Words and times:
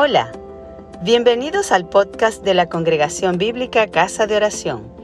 Hola, 0.00 0.30
bienvenidos 1.02 1.72
al 1.72 1.88
podcast 1.88 2.44
de 2.44 2.54
la 2.54 2.68
Congregación 2.68 3.36
Bíblica 3.36 3.88
Casa 3.88 4.28
de 4.28 4.36
Oración. 4.36 4.94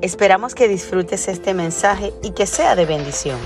Esperamos 0.00 0.54
que 0.54 0.68
disfrutes 0.68 1.26
este 1.26 1.54
mensaje 1.54 2.12
y 2.22 2.32
que 2.34 2.46
sea 2.46 2.76
de 2.76 2.86
bendición. 2.86 3.40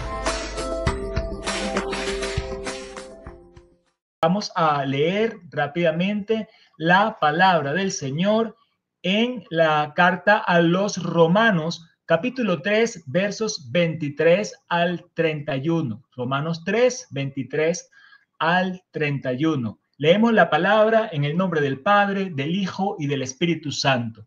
Vamos 4.20 4.52
a 4.54 4.84
leer 4.84 5.38
rápidamente 5.50 6.50
la 6.76 7.18
palabra 7.18 7.72
del 7.72 7.90
Señor 7.90 8.58
en 9.00 9.44
la 9.48 9.94
carta 9.96 10.36
a 10.36 10.60
los 10.60 11.02
romanos, 11.02 11.88
capítulo 12.04 12.60
3, 12.60 13.04
versos 13.06 13.72
23 13.72 14.54
al 14.68 15.06
31. 15.14 16.02
Romanos 16.14 16.62
3, 16.66 17.08
23 17.12 17.90
al 18.38 18.82
31. 18.90 19.78
Leemos 20.02 20.32
la 20.32 20.50
palabra 20.50 21.10
en 21.12 21.22
el 21.22 21.36
nombre 21.36 21.60
del 21.60 21.78
Padre, 21.78 22.30
del 22.30 22.56
Hijo 22.56 22.96
y 22.98 23.06
del 23.06 23.22
Espíritu 23.22 23.70
Santo. 23.70 24.26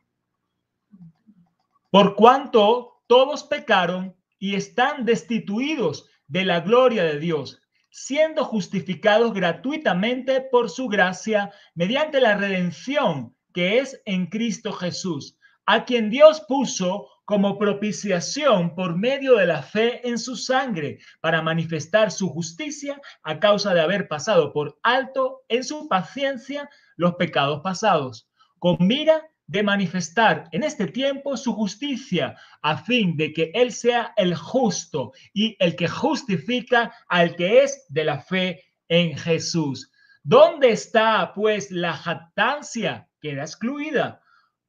Por 1.92 2.16
cuanto 2.16 3.02
todos 3.08 3.44
pecaron 3.44 4.16
y 4.40 4.56
están 4.56 5.04
destituidos 5.04 6.10
de 6.28 6.46
la 6.46 6.62
gloria 6.62 7.04
de 7.04 7.20
Dios, 7.20 7.62
siendo 7.90 8.46
justificados 8.46 9.34
gratuitamente 9.34 10.40
por 10.40 10.70
su 10.70 10.88
gracia 10.88 11.52
mediante 11.74 12.22
la 12.22 12.38
redención 12.38 13.36
que 13.54 13.80
es 13.80 14.02
en 14.06 14.28
Cristo 14.28 14.72
Jesús, 14.72 15.38
a 15.66 15.84
quien 15.84 16.10
Dios 16.10 16.40
puso 16.48 17.10
como 17.26 17.58
propiciación 17.58 18.76
por 18.76 18.96
medio 18.96 19.36
de 19.36 19.48
la 19.48 19.62
fe 19.62 20.08
en 20.08 20.20
su 20.20 20.38
sangre 20.38 21.00
para 21.20 21.42
manifestar 21.42 22.12
su 22.12 22.30
justicia 22.30 23.02
a 23.24 23.42
causa 23.42 23.74
de 23.74 23.82
haber 23.82 24.08
pasado 24.08 24.54
por 24.54 24.80
alto 24.82 25.35
en 25.50 25.64
su 25.64 25.88
paciencia 25.88 26.70
los 26.96 27.16
pecados 27.16 27.62
pasados, 27.62 28.30
con 28.60 28.78
mira 28.80 29.22
de 29.48 29.64
manifestar 29.64 30.50
en 30.52 30.64
este 30.64 30.88
tiempo 30.88 31.38
su 31.38 31.54
justicia, 31.54 32.36
a 32.62 32.78
fin 32.78 33.16
de 33.16 33.32
que 33.32 33.52
Él 33.54 33.72
sea 33.72 34.14
el 34.18 34.36
justo 34.36 35.14
y 35.34 35.56
el 35.60 35.76
que 35.76 35.88
justifica 35.88 36.94
al 37.08 37.36
que 37.36 37.64
es 37.64 37.86
de 37.90 38.04
la 38.04 38.20
fe 38.20 38.64
en 38.88 39.18
Jesús. 39.18 39.92
¿Dónde 40.24 40.72
está 40.72 41.34
pues 41.36 41.70
la 41.70 41.94
jactancia? 41.94 43.08
Queda 43.22 43.44
excluida. 43.44 44.22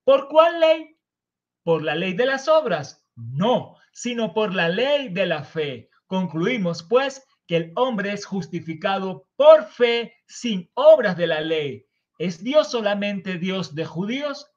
¿Por 0.04 0.28
cuál 0.28 0.60
ley? 0.60 0.98
¿Por 1.62 1.82
la 1.82 1.94
ley 1.94 2.12
de 2.12 2.26
las 2.26 2.46
obras? 2.46 3.02
No, 3.16 3.76
sino 3.92 4.34
por 4.34 4.54
la 4.54 4.68
ley 4.68 5.08
de 5.08 5.26
la 5.26 5.42
fe. 5.42 5.88
Concluimos, 6.06 6.82
pues, 6.82 7.26
que 7.46 7.56
el 7.56 7.72
hombre 7.76 8.12
es 8.12 8.24
justificado 8.24 9.28
por 9.36 9.66
fe 9.66 10.14
sin 10.26 10.70
obras 10.74 11.16
de 11.16 11.26
la 11.26 11.40
ley. 11.40 11.86
¿Es 12.18 12.42
Dios 12.42 12.70
solamente 12.70 13.38
Dios 13.38 13.74
de 13.74 13.84
judíos? 13.84 14.50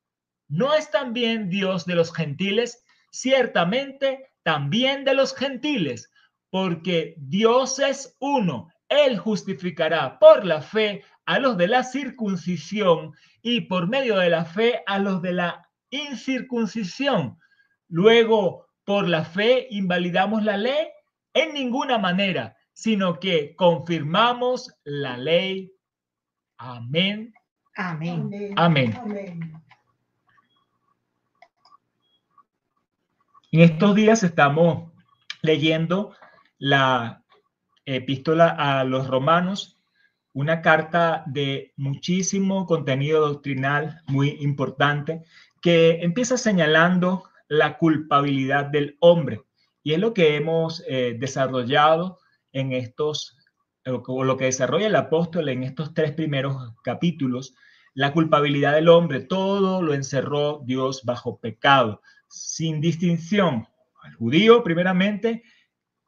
¿No 0.47 0.73
es 0.73 0.89
también 0.89 1.49
Dios 1.49 1.85
de 1.85 1.95
los 1.95 2.13
gentiles? 2.13 2.83
Ciertamente 3.11 4.31
también 4.43 5.03
de 5.03 5.13
los 5.13 5.35
gentiles, 5.35 6.11
porque 6.49 7.15
Dios 7.17 7.79
es 7.79 8.15
uno. 8.19 8.69
Él 8.87 9.17
justificará 9.19 10.17
por 10.17 10.45
la 10.45 10.61
fe 10.61 11.03
a 11.25 11.37
los 11.37 11.57
de 11.57 11.67
la 11.67 11.83
circuncisión 11.83 13.13
y 13.43 13.61
por 13.61 13.87
medio 13.87 14.17
de 14.17 14.31
la 14.31 14.45
fe 14.45 14.81
a 14.87 14.97
los 14.97 15.21
de 15.21 15.33
la 15.33 15.69
incircuncisión. 15.91 17.37
Luego, 17.87 18.67
por 18.85 19.07
la 19.07 19.23
fe, 19.23 19.67
invalidamos 19.69 20.43
la 20.43 20.57
ley 20.57 20.87
en 21.33 21.53
ninguna 21.53 21.99
manera, 21.99 22.57
sino 22.79 23.19
que 23.19 23.57
confirmamos 23.57 24.73
la 24.85 25.17
ley. 25.17 25.73
Amén. 26.57 27.33
Amén. 27.75 28.53
Amén. 28.55 28.93
En 33.51 33.59
estos 33.59 33.95
días 33.95 34.23
estamos 34.23 34.93
leyendo 35.41 36.15
la 36.57 37.25
epístola 37.83 38.47
a 38.47 38.85
los 38.85 39.07
romanos, 39.07 39.77
una 40.31 40.61
carta 40.61 41.25
de 41.25 41.73
muchísimo 41.75 42.65
contenido 42.65 43.27
doctrinal 43.27 44.03
muy 44.07 44.37
importante 44.39 45.25
que 45.61 45.99
empieza 46.01 46.37
señalando 46.37 47.25
la 47.49 47.77
culpabilidad 47.77 48.67
del 48.67 48.95
hombre. 49.01 49.41
Y 49.83 49.91
es 49.91 49.99
lo 49.99 50.13
que 50.13 50.37
hemos 50.37 50.81
eh, 50.87 51.17
desarrollado 51.19 52.19
en 52.53 52.73
estos, 52.73 53.37
o 53.85 54.23
lo 54.23 54.37
que 54.37 54.45
desarrolla 54.45 54.87
el 54.87 54.95
apóstol 54.95 55.49
en 55.49 55.63
estos 55.63 55.93
tres 55.93 56.11
primeros 56.11 56.73
capítulos, 56.83 57.55
la 57.93 58.13
culpabilidad 58.13 58.75
del 58.75 58.89
hombre. 58.89 59.21
Todo 59.21 59.81
lo 59.81 59.93
encerró 59.93 60.61
Dios 60.65 61.03
bajo 61.03 61.39
pecado, 61.39 62.01
sin 62.27 62.81
distinción 62.81 63.67
al 64.01 64.13
judío 64.15 64.63
primeramente 64.63 65.43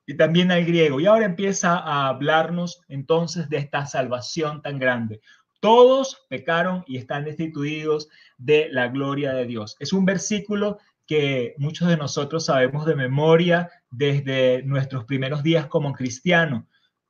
y 0.05 0.15
también 0.15 0.51
al 0.51 0.65
griego. 0.65 0.99
Y 0.99 1.05
ahora 1.05 1.25
empieza 1.25 1.77
a 1.77 2.07
hablarnos 2.07 2.81
entonces 2.87 3.49
de 3.49 3.57
esta 3.57 3.85
salvación 3.85 4.61
tan 4.61 4.79
grande. 4.79 5.21
Todos 5.59 6.25
pecaron 6.27 6.83
y 6.87 6.97
están 6.97 7.23
destituidos 7.23 8.09
de 8.37 8.67
la 8.71 8.87
gloria 8.87 9.33
de 9.33 9.45
Dios. 9.45 9.77
Es 9.79 9.93
un 9.93 10.05
versículo 10.05 10.79
que 11.11 11.55
muchos 11.57 11.89
de 11.89 11.97
nosotros 11.97 12.45
sabemos 12.45 12.85
de 12.85 12.95
memoria 12.95 13.69
desde 13.89 14.63
nuestros 14.63 15.03
primeros 15.03 15.43
días 15.43 15.65
como 15.65 15.91
cristianos, 15.91 16.63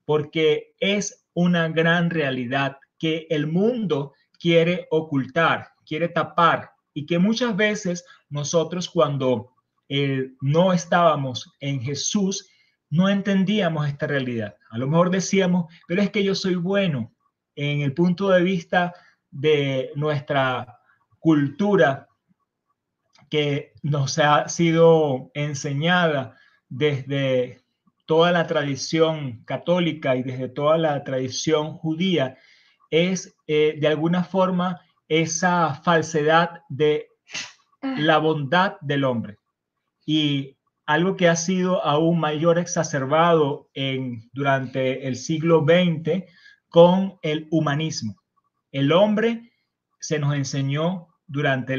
porque 0.05 0.73
es 0.79 1.27
una 1.35 1.69
gran 1.69 2.09
realidad 2.09 2.77
que 2.97 3.27
el 3.29 3.45
mundo 3.45 4.13
quiere 4.39 4.87
ocultar, 4.89 5.67
quiere 5.85 6.07
tapar 6.09 6.71
y 6.95 7.05
que 7.05 7.19
muchas 7.19 7.55
veces 7.55 8.03
nosotros 8.27 8.89
cuando 8.89 9.51
eh, 9.87 10.31
no 10.41 10.73
estábamos 10.73 11.53
en 11.59 11.79
Jesús 11.79 12.49
no 12.89 13.07
entendíamos 13.07 13.87
esta 13.87 14.07
realidad. 14.07 14.55
A 14.71 14.79
lo 14.79 14.87
mejor 14.87 15.11
decíamos, 15.11 15.71
pero 15.87 16.01
es 16.01 16.09
que 16.09 16.23
yo 16.23 16.33
soy 16.33 16.55
bueno, 16.55 17.13
en 17.53 17.81
el 17.81 17.93
punto 17.93 18.29
de 18.29 18.41
vista 18.41 18.95
de 19.29 19.91
nuestra 19.93 20.79
cultura 21.19 22.07
que 23.31 23.71
nos 23.81 24.19
ha 24.19 24.49
sido 24.49 25.31
enseñada 25.33 26.37
desde 26.67 27.61
toda 28.05 28.33
la 28.33 28.45
tradición 28.45 29.43
católica 29.45 30.17
y 30.17 30.21
desde 30.21 30.49
toda 30.49 30.77
la 30.77 31.01
tradición 31.05 31.71
judía, 31.77 32.37
es 32.89 33.33
eh, 33.47 33.77
de 33.79 33.87
alguna 33.87 34.25
forma 34.25 34.81
esa 35.07 35.75
falsedad 35.75 36.61
de 36.67 37.07
la 37.81 38.17
bondad 38.17 38.73
del 38.81 39.05
hombre. 39.05 39.37
Y 40.05 40.57
algo 40.85 41.15
que 41.15 41.29
ha 41.29 41.37
sido 41.37 41.85
aún 41.85 42.19
mayor 42.19 42.59
exacerbado 42.59 43.69
en, 43.73 44.29
durante 44.33 45.07
el 45.07 45.15
siglo 45.15 45.65
XX 45.65 46.25
con 46.67 47.17
el 47.21 47.47
humanismo. 47.49 48.21
El 48.73 48.91
hombre 48.91 49.53
se 50.01 50.19
nos 50.19 50.35
enseñó 50.35 51.10
durante 51.31 51.77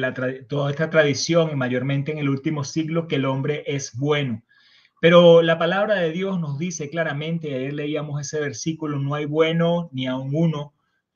toda 0.48 0.70
esta 0.70 0.88
tradición 0.88 1.50
y 1.52 1.56
mayormente 1.56 2.10
en 2.10 2.16
el 2.16 2.30
último 2.30 2.64
siglo 2.64 3.06
que 3.06 3.16
el 3.16 3.26
hombre 3.26 3.64
es 3.66 3.94
bueno. 3.98 4.42
Pero 4.98 5.42
la 5.42 5.58
palabra 5.58 5.96
de 5.96 6.10
Dios 6.10 6.40
nos 6.40 6.58
dice 6.58 6.88
claramente, 6.88 7.54
ayer 7.54 7.74
leíamos 7.74 8.20
ese 8.20 8.40
versículo, 8.40 8.98
no 8.98 9.14
hay 9.14 9.26
bueno 9.26 9.90
ni 9.92 10.06
aun 10.06 10.30
uno, 10.32 10.72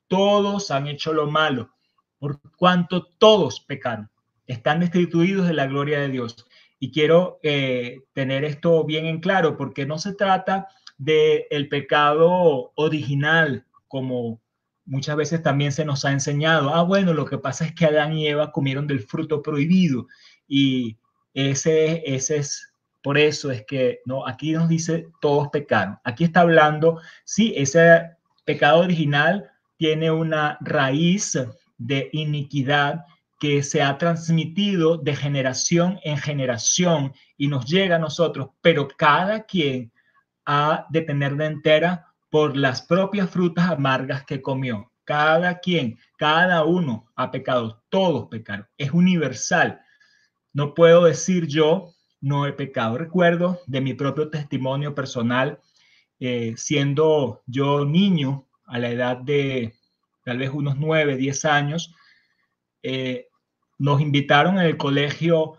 todos 0.07 0.69
han 0.69 0.87
hecho 0.87 1.13
lo 1.13 1.31
malo, 1.31 1.71
por 2.19 2.39
cuanto 2.57 3.05
todos 3.17 3.61
pecaron, 3.61 4.11
están 4.45 4.81
destituidos 4.81 5.47
de 5.47 5.53
la 5.53 5.65
gloria 5.65 5.99
de 5.99 6.09
Dios. 6.09 6.45
Y 6.79 6.91
quiero 6.91 7.39
eh, 7.41 8.01
tener 8.13 8.43
esto 8.43 8.83
bien 8.83 9.07
en 9.07 9.19
claro, 9.19 9.57
porque 9.57 9.87
no 9.87 9.97
se 9.97 10.13
trata 10.13 10.67
del 10.99 11.45
el 11.49 11.69
pecado 11.69 12.71
original, 12.75 13.65
como 13.87 14.41
muchas 14.87 15.15
veces 15.15 15.43
también 15.43 15.71
se 15.71 15.85
nos 15.85 16.05
ha 16.05 16.11
enseñado. 16.11 16.73
Ah, 16.73 16.81
bueno, 16.81 17.13
lo 17.13 17.25
que 17.25 17.37
pasa 17.37 17.65
es 17.65 17.75
que 17.75 17.85
Adán 17.85 18.13
y 18.13 18.27
Eva 18.27 18.51
comieron 18.51 18.87
del 18.87 19.01
fruto 19.01 19.41
prohibido 19.41 20.07
y 20.47 20.97
ese, 21.33 22.01
ese 22.05 22.37
es, 22.37 22.73
por 23.03 23.17
eso 23.17 23.51
es 23.51 23.65
que, 23.65 23.99
no, 24.05 24.25
aquí 24.25 24.53
nos 24.53 24.67
dice 24.67 25.07
todos 25.21 25.49
pecaron. 25.49 25.99
Aquí 26.03 26.23
está 26.23 26.41
hablando, 26.41 26.99
sí, 27.25 27.53
ese 27.55 28.11
pecado 28.45 28.79
original 28.79 29.51
tiene 29.77 30.09
una 30.09 30.57
raíz 30.61 31.37
de 31.77 32.09
iniquidad 32.13 33.05
que 33.39 33.61
se 33.61 33.83
ha 33.83 33.97
transmitido 33.97 34.97
de 34.97 35.15
generación 35.15 35.99
en 36.03 36.17
generación 36.17 37.13
y 37.37 37.47
nos 37.47 37.65
llega 37.65 37.97
a 37.97 37.99
nosotros, 37.99 38.49
pero 38.61 38.87
cada 38.87 39.43
quien 39.43 39.91
ha 40.45 40.87
de 40.89 41.01
tener 41.01 41.35
de 41.35 41.45
entera 41.45 42.06
por 42.29 42.57
las 42.57 42.81
propias 42.81 43.29
frutas 43.29 43.69
amargas 43.69 44.25
que 44.25 44.41
comió. 44.41 44.91
Cada 45.03 45.59
quien, 45.59 45.97
cada 46.17 46.65
uno 46.65 47.07
ha 47.15 47.31
pecado, 47.31 47.83
todos 47.89 48.27
pecaron, 48.27 48.67
es 48.77 48.91
universal. 48.91 49.81
No 50.53 50.73
puedo 50.73 51.05
decir 51.05 51.47
yo 51.47 51.93
no 52.19 52.45
he 52.45 52.53
pecado. 52.53 52.97
Recuerdo 52.97 53.59
de 53.67 53.81
mi 53.81 53.93
propio 53.93 54.29
testimonio 54.29 54.93
personal, 54.93 55.59
eh, 56.19 56.53
siendo 56.57 57.43
yo 57.45 57.85
niño 57.85 58.47
a 58.65 58.79
la 58.79 58.89
edad 58.89 59.17
de 59.17 59.75
tal 60.25 60.39
vez 60.39 60.49
unos 60.49 60.77
nueve, 60.77 61.15
diez 61.15 61.45
años, 61.45 61.95
eh, 62.83 63.27
nos 63.77 64.01
invitaron 64.01 64.57
en 64.57 64.65
el 64.65 64.77
colegio 64.77 65.53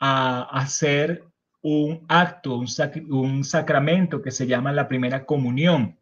a, 0.00 0.42
hacer 0.58 1.24
un 1.60 2.06
acto, 2.08 2.56
un, 2.56 3.44
sacramento 3.44 4.22
que 4.22 4.30
se 4.30 4.46
llama 4.46 4.72
la 4.72 4.88
primera 4.88 5.26
comunión. 5.26 5.97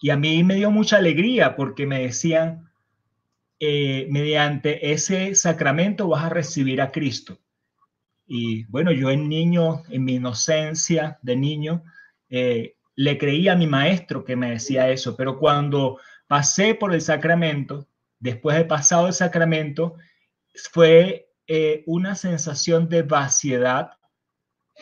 Y 0.00 0.08
a 0.08 0.16
mí 0.16 0.42
me 0.42 0.54
dio 0.54 0.70
mucha 0.70 0.96
alegría 0.96 1.54
porque 1.54 1.86
me 1.86 2.00
decían, 2.00 2.70
eh, 3.60 4.06
mediante 4.08 4.92
ese 4.92 5.34
sacramento 5.34 6.08
vas 6.08 6.24
a 6.24 6.30
recibir 6.30 6.80
a 6.80 6.90
Cristo. 6.90 7.38
Y 8.26 8.64
bueno, 8.64 8.92
yo 8.92 9.10
en 9.10 9.28
niño, 9.28 9.82
en 9.90 10.04
mi 10.04 10.14
inocencia 10.14 11.18
de 11.20 11.36
niño, 11.36 11.84
eh, 12.30 12.76
le 12.96 13.18
creía 13.18 13.52
a 13.52 13.56
mi 13.56 13.66
maestro 13.66 14.24
que 14.24 14.36
me 14.36 14.52
decía 14.52 14.88
eso, 14.88 15.16
pero 15.16 15.38
cuando 15.38 15.98
pasé 16.26 16.74
por 16.74 16.94
el 16.94 17.02
sacramento, 17.02 17.86
después 18.18 18.56
de 18.56 18.64
pasado 18.64 19.06
el 19.06 19.12
sacramento, 19.12 19.96
fue 20.72 21.28
eh, 21.46 21.82
una 21.86 22.14
sensación 22.14 22.88
de 22.88 23.02
vaciedad, 23.02 23.90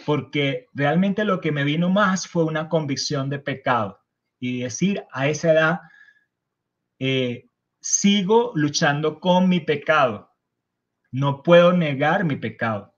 porque 0.07 0.67
realmente 0.75 1.25
lo 1.25 1.41
que 1.41 1.51
me 1.51 1.65
vino 1.65 1.91
más 1.91 2.29
fue 2.29 2.45
una 2.45 2.69
convicción 2.69 3.29
de 3.31 3.41
pecado 3.41 3.99
y 4.41 4.61
decir 4.61 5.05
a 5.13 5.29
esa 5.29 5.53
edad, 5.53 5.81
eh, 6.99 7.49
sigo 7.81 8.53
luchando 8.55 9.21
con 9.21 9.49
mi 9.49 9.61
pecado, 9.61 10.35
no 11.11 11.43
puedo 11.43 11.73
negar 11.73 12.25
mi 12.25 12.37
pecado. 12.37 12.95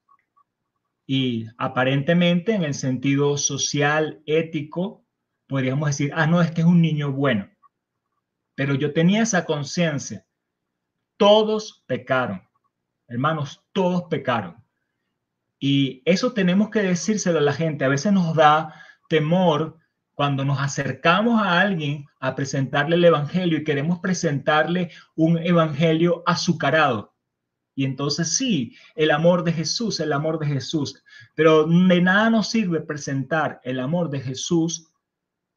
Y 1.07 1.49
aparentemente 1.59 2.55
en 2.55 2.63
el 2.63 2.75
sentido 2.75 3.37
social, 3.37 4.23
ético, 4.27 5.05
podríamos 5.49 5.89
decir, 5.89 6.13
ah, 6.15 6.27
no, 6.27 6.41
este 6.41 6.61
es 6.61 6.67
un 6.67 6.81
niño 6.81 7.11
bueno. 7.11 7.51
Pero 8.55 8.75
yo 8.75 8.93
tenía 8.93 9.23
esa 9.23 9.45
conciencia. 9.45 10.25
Todos 11.17 11.83
pecaron. 11.87 12.43
Hermanos, 13.09 13.65
todos 13.73 14.05
pecaron. 14.05 14.63
Y 15.59 16.03
eso 16.05 16.33
tenemos 16.33 16.71
que 16.71 16.83
decírselo 16.83 17.39
a 17.39 17.43
la 17.43 17.53
gente. 17.53 17.85
A 17.85 17.89
veces 17.89 18.13
nos 18.13 18.35
da 18.37 18.73
temor 19.09 19.80
cuando 20.21 20.45
nos 20.45 20.61
acercamos 20.61 21.41
a 21.41 21.63
alguien 21.63 22.05
a 22.19 22.35
presentarle 22.35 22.97
el 22.97 23.05
Evangelio 23.07 23.57
y 23.57 23.65
queremos 23.65 24.01
presentarle 24.01 24.91
un 25.17 25.39
Evangelio 25.39 26.23
azucarado. 26.27 27.15
Y 27.75 27.87
entonces 27.87 28.37
sí, 28.37 28.77
el 28.97 29.13
amor 29.13 29.45
de 29.45 29.55
Jesús, 29.55 29.99
el 29.99 30.13
amor 30.13 30.39
de 30.39 30.45
Jesús. 30.45 31.03
Pero 31.35 31.65
de 31.65 32.03
nada 32.03 32.29
nos 32.29 32.51
sirve 32.51 32.83
presentar 32.83 33.63
el 33.65 33.81
amor 33.81 34.11
de 34.11 34.21
Jesús 34.21 34.93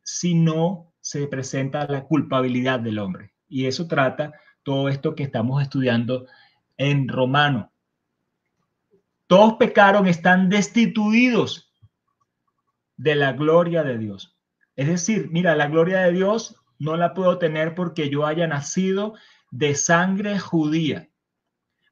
si 0.01 0.33
no 0.33 0.93
se 1.01 1.27
presenta 1.27 1.85
la 1.85 2.05
culpabilidad 2.05 2.79
del 2.79 2.99
hombre. 2.99 3.33
Y 3.49 3.65
eso 3.65 3.85
trata 3.85 4.31
todo 4.63 4.87
esto 4.87 5.13
que 5.13 5.23
estamos 5.23 5.61
estudiando 5.61 6.25
en 6.77 7.09
Romano. 7.09 7.69
Todos 9.27 9.55
pecaron, 9.55 10.07
están 10.07 10.47
destituidos 10.47 11.69
de 12.95 13.15
la 13.15 13.33
gloria 13.33 13.83
de 13.83 13.97
Dios. 13.97 14.33
Es 14.75 14.87
decir, 14.87 15.29
mira, 15.31 15.55
la 15.55 15.67
gloria 15.67 15.99
de 15.99 16.11
Dios 16.11 16.55
no 16.79 16.97
la 16.97 17.13
puedo 17.13 17.37
tener 17.37 17.75
porque 17.75 18.09
yo 18.09 18.25
haya 18.25 18.47
nacido 18.47 19.13
de 19.51 19.75
sangre 19.75 20.39
judía, 20.39 21.09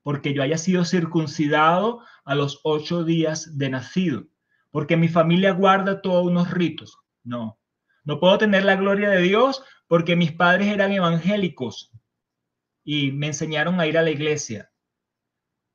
porque 0.04 0.34
yo 0.34 0.42
haya 0.42 0.58
sido 0.58 0.84
circuncidado 0.84 2.02
a 2.26 2.36
los 2.36 2.60
ocho 2.64 3.04
días 3.04 3.58
de 3.58 3.70
nacido, 3.70 4.28
porque 4.72 4.98
mi 4.98 5.08
familia 5.08 5.52
guarda 5.52 6.02
todos 6.02 6.26
unos 6.26 6.52
ritos. 6.52 6.98
No, 7.24 7.60
no 8.04 8.20
puedo 8.20 8.38
tener 8.40 8.66
la 8.66 8.76
gloria 8.76 9.10
de 9.10 9.22
Dios 9.22 9.64
porque 9.88 10.16
mis 10.16 10.32
padres 10.32 10.68
eran 10.68 10.92
evangélicos 10.92 11.92
y 12.84 13.12
me 13.12 13.28
enseñaron 13.28 13.80
a 13.80 13.88
ir 13.88 13.98
a 13.98 14.02
la 14.02 14.10
iglesia. 14.10 14.72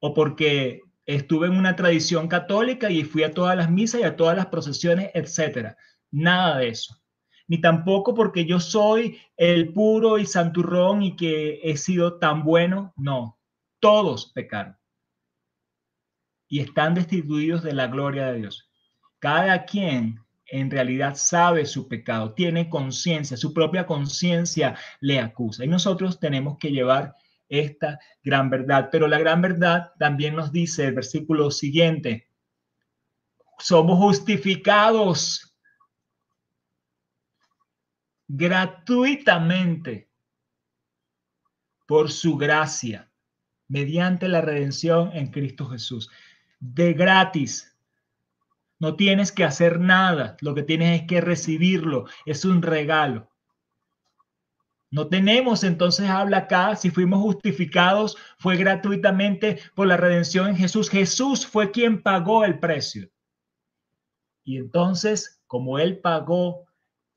O 0.01 0.13
porque 0.13 0.83
estuve 1.05 1.47
en 1.47 1.57
una 1.57 1.77
tradición 1.77 2.27
católica 2.27 2.91
y 2.91 3.05
fui 3.05 3.23
a 3.23 3.33
todas 3.33 3.57
las 3.57 3.71
misas 3.71 4.01
y 4.01 4.05
a 4.05 4.17
todas 4.17 4.37
las 4.37 4.47
procesiones, 4.47 5.11
etcétera. 5.15 5.77
Nada 6.11 6.59
de 6.59 6.69
eso. 6.69 6.97
Ni 7.49 7.61
tampoco 7.61 8.15
porque 8.15 8.45
yo 8.45 8.59
soy 8.59 9.21
el 9.37 9.73
puro 9.73 10.19
y 10.19 10.27
santurrón 10.27 11.03
y 11.03 11.17
que 11.17 11.61
he 11.63 11.77
sido 11.77 12.19
tan 12.19 12.43
bueno. 12.43 12.93
No, 12.97 13.39
todos 13.81 14.33
pecaron. 14.33 14.77
Y 16.49 16.61
están 16.61 16.95
destituidos 16.95 17.63
de 17.63 17.73
la 17.73 17.87
gloria 17.87 18.27
de 18.27 18.39
Dios. 18.39 18.69
Cada 19.19 19.65
quien 19.65 20.21
en 20.47 20.71
realidad 20.71 21.15
sabe 21.17 21.67
su 21.67 21.89
pecado, 21.89 22.33
tiene 22.35 22.69
conciencia, 22.69 23.37
su 23.37 23.53
propia 23.53 23.87
conciencia 23.87 24.77
le 25.01 25.19
acusa. 25.19 25.65
Y 25.65 25.69
nosotros 25.69 26.21
tenemos 26.21 26.57
que 26.59 26.71
llevar 26.71 27.15
esta 27.49 27.99
gran 28.23 28.51
verdad. 28.51 28.89
Pero 28.91 29.09
la 29.09 29.19
gran 29.19 29.41
verdad 29.43 29.93
también 29.99 30.35
nos 30.37 30.53
dice 30.53 30.87
el 30.87 30.95
versículo 30.95 31.51
siguiente, 31.51 32.29
somos 33.59 33.99
justificados 33.99 35.46
gratuitamente 38.29 40.09
por 41.87 42.11
su 42.11 42.37
gracia, 42.37 43.11
mediante 43.69 44.29
la 44.29 44.41
redención 44.41 45.11
en 45.15 45.31
Cristo 45.31 45.67
Jesús. 45.67 46.11
De 46.59 46.93
gratis, 46.95 47.77
no 48.79 48.97
tienes 48.97 49.33
que 49.33 49.45
hacer 49.45 49.81
nada, 49.81 50.37
lo 50.41 50.55
que 50.55 50.63
tienes 50.63 51.01
es 51.01 51.07
que 51.07 51.21
recibirlo, 51.21 52.07
es 52.27 52.45
un 52.45 52.63
regalo. 52.63 53.31
No 54.91 55.09
tenemos, 55.09 55.65
entonces 55.65 56.09
habla 56.09 56.39
acá, 56.39 56.77
si 56.77 56.91
fuimos 56.91 57.21
justificados, 57.21 58.17
fue 58.39 58.57
gratuitamente 58.57 59.61
por 59.75 59.87
la 59.87 59.97
redención 59.97 60.49
en 60.49 60.57
Jesús. 60.57 60.91
Jesús 60.91 61.47
fue 61.47 61.71
quien 61.71 62.03
pagó 62.03 62.45
el 62.45 62.59
precio. 62.59 63.11
Y 64.45 64.59
entonces, 64.59 65.43
como 65.47 65.79
Él 65.79 65.99
pagó 65.99 66.67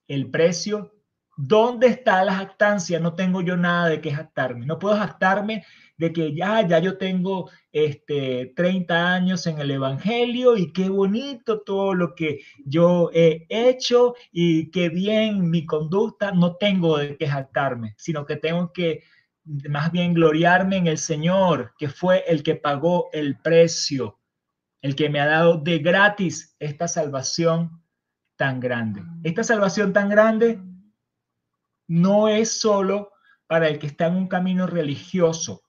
el 0.08 0.32
precio, 0.32 0.99
¿dónde 1.42 1.88
está 1.88 2.22
la 2.26 2.36
jactancia? 2.36 3.00
No 3.00 3.16
tengo 3.16 3.42
yo 3.42 3.56
nada 3.56 3.88
de 3.88 4.02
qué 4.02 4.12
jactarme. 4.12 4.66
No 4.66 4.78
puedo 4.78 4.98
jactarme 4.98 5.64
de 5.98 6.12
que 6.12 6.36
ya, 6.36 6.68
ya 6.68 6.80
yo 6.80 6.98
tengo 6.98 7.50
este, 7.72 8.52
30 8.58 9.14
años 9.14 9.48
en 9.48 9.60
el 9.60 9.72
Evangelio 9.72 10.58
y 10.58 10.74
qué 10.74 10.90
bonito 10.90 11.62
todo 11.62 11.94
lo 11.94 12.14
que 12.14 12.42
yo 12.66 13.10
he 13.14 13.48
hecho 13.48 14.16
y 14.34 14.70
qué 14.72 14.90
bien 14.90 15.50
mi 15.50 15.66
conducta, 15.66 16.34
no 16.34 16.58
tengo 16.58 16.98
de 16.98 17.16
qué 17.16 17.28
jactarme, 17.28 17.96
sino 17.98 18.26
que 18.26 18.36
tengo 18.36 18.74
que 18.74 19.04
más 19.70 19.94
bien 19.94 20.14
gloriarme 20.14 20.76
en 20.76 20.88
el 20.88 20.98
Señor, 20.98 21.74
que 21.78 21.88
fue 21.88 22.26
el 22.28 22.44
que 22.44 22.56
pagó 22.56 23.10
el 23.14 23.40
precio, 23.40 24.20
el 24.82 24.94
que 24.94 25.10
me 25.10 25.22
ha 25.22 25.26
dado 25.26 25.56
de 25.56 25.80
gratis 25.80 26.58
esta 26.60 26.90
salvación 26.90 27.82
tan 28.36 28.60
grande. 28.60 29.04
Esta 29.24 29.44
salvación 29.44 29.94
tan 29.94 30.10
grande 30.10 30.60
no 31.90 32.28
es 32.28 32.62
solo 32.62 33.12
para 33.48 33.68
el 33.68 33.80
que 33.80 33.88
está 33.88 34.08
en 34.08 34.16
un 34.16 34.28
camino 34.28 34.68
religioso, 34.68 35.64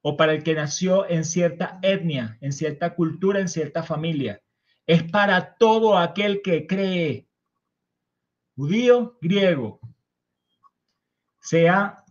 o 0.00 0.16
para 0.16 0.32
el 0.32 0.42
que 0.42 0.54
nació 0.54 1.08
en 1.08 1.24
cierta 1.24 1.78
etnia, 1.82 2.38
en 2.40 2.52
cierta 2.52 2.94
cultura, 2.94 3.38
en 3.38 3.48
cierta 3.48 3.82
familia. 3.82 4.40
Es 4.86 5.04
para 5.04 5.54
todo 5.54 5.96
aquel 5.96 6.42
que 6.42 6.66
cree, 6.66 7.28
judío, 8.56 9.18
griego, 9.20 9.78
sea 11.40 12.02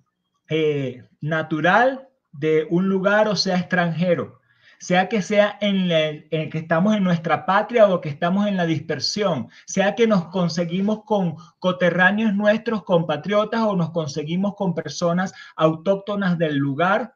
eh, 0.48 1.08
natural 1.20 2.10
de 2.32 2.68
un 2.70 2.88
lugar 2.88 3.28
o 3.28 3.36
sea 3.36 3.58
extranjero, 3.58 4.41
sea 4.82 5.08
que 5.08 5.22
sea 5.22 5.58
en, 5.62 5.90
en, 5.92 6.50
que 6.50 6.58
estamos 6.58 6.96
en 6.96 7.04
nuestra 7.04 7.46
patria 7.46 7.88
o 7.88 8.02
que 8.02 8.10
estamos 8.10 8.48
en 8.48 8.58
la 8.58 8.66
dispersión, 8.66 9.48
sea 9.66 9.96
que 9.96 10.08
nos 10.08 10.28
conseguimos 10.28 11.06
con 11.06 11.36
coterráneos 11.60 12.34
nuestros, 12.34 12.84
compatriotas 12.84 13.62
o 13.62 13.76
nos 13.76 13.92
conseguimos 13.92 14.56
con 14.56 14.74
personas 14.74 15.34
autóctonas 15.56 16.38
del 16.38 16.58
lugar, 16.58 17.16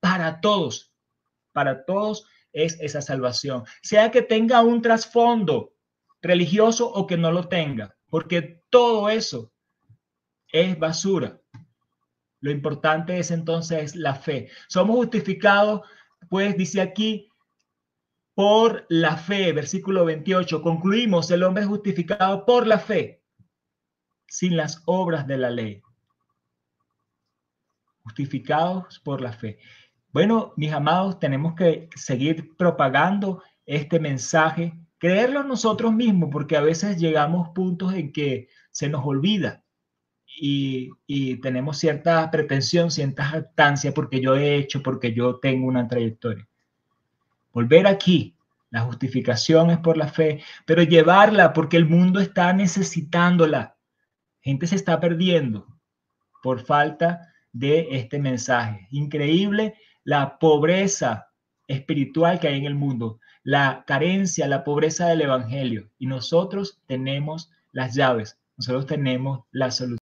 para 0.00 0.40
todos, 0.40 0.92
para 1.52 1.84
todos 1.84 2.26
es 2.52 2.78
esa 2.80 3.02
salvación. 3.02 3.64
Sea 3.82 4.10
que 4.10 4.22
tenga 4.22 4.62
un 4.62 4.82
trasfondo 4.82 5.72
religioso 6.22 6.88
o 6.88 7.06
que 7.06 7.16
no 7.16 7.32
lo 7.32 7.48
tenga, 7.48 7.96
porque 8.08 8.62
todo 8.70 9.08
eso 9.10 9.52
es 10.52 10.78
basura. 10.78 11.40
Lo 12.40 12.50
importante 12.50 13.18
es 13.18 13.30
entonces 13.30 13.96
la 13.96 14.14
fe. 14.14 14.48
Somos 14.68 14.96
justificados, 14.96 15.80
pues 16.28 16.56
dice 16.56 16.80
aquí, 16.80 17.28
por 18.34 18.84
la 18.88 19.16
fe, 19.16 19.52
versículo 19.52 20.04
28. 20.04 20.62
Concluimos, 20.62 21.30
el 21.30 21.42
hombre 21.42 21.62
es 21.62 21.68
justificado 21.68 22.44
por 22.44 22.66
la 22.66 22.78
fe, 22.78 23.22
sin 24.28 24.56
las 24.56 24.82
obras 24.86 25.26
de 25.26 25.38
la 25.38 25.50
ley. 25.50 25.82
Justificados 28.02 29.00
por 29.00 29.20
la 29.20 29.32
fe. 29.32 29.58
Bueno, 30.12 30.52
mis 30.56 30.72
amados, 30.72 31.18
tenemos 31.18 31.54
que 31.54 31.88
seguir 31.94 32.56
propagando 32.56 33.42
este 33.64 33.98
mensaje, 33.98 34.78
creerlo 34.98 35.42
nosotros 35.42 35.92
mismos, 35.92 36.30
porque 36.32 36.56
a 36.56 36.62
veces 36.62 36.98
llegamos 36.98 37.50
puntos 37.50 37.94
en 37.94 38.12
que 38.12 38.48
se 38.70 38.88
nos 38.88 39.04
olvida 39.04 39.65
y, 40.38 41.36
tenemos 41.36 41.78
cierta 41.78 42.30
pretensión, 42.30 42.90
cierta 42.90 43.24
jactancia 43.24 43.92
porque 43.92 44.20
yo 44.20 44.36
he 44.36 44.56
hecho, 44.56 44.82
porque 44.82 45.12
yo 45.12 45.36
tengo 45.36 45.66
una 45.66 45.88
trayectoria. 45.88 46.46
Volver 47.52 47.86
aquí, 47.86 48.34
la 48.70 48.82
justificación 48.82 49.70
es 49.70 49.78
por 49.78 49.96
la 49.96 50.08
fe, 50.08 50.42
pero 50.66 50.82
llevarla 50.82 51.52
porque 51.52 51.76
el 51.76 51.86
mundo 51.86 52.20
está 52.20 52.52
necesitándola. 52.52 53.76
Gente 54.42 54.66
se 54.66 54.76
está 54.76 55.00
perdiendo 55.00 55.66
por 56.42 56.60
falta 56.64 57.32
de 57.52 57.88
este 57.92 58.18
mensaje. 58.18 58.86
Increíble 58.90 59.74
la 60.04 60.38
pobreza 60.38 61.28
espiritual 61.66 62.38
que 62.38 62.48
hay 62.48 62.58
en 62.58 62.66
el 62.66 62.74
mundo, 62.74 63.18
la 63.42 63.84
carencia, 63.86 64.46
la 64.46 64.62
pobreza 64.62 65.08
del 65.08 65.22
Evangelio. 65.22 65.90
Y 65.98 66.06
nosotros 66.06 66.80
tenemos 66.86 67.50
las 67.72 67.94
llaves, 67.94 68.38
nosotros 68.56 68.86
tenemos 68.86 69.44
la 69.50 69.70
solución. 69.70 70.05